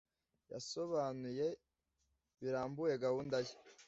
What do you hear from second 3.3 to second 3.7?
ye.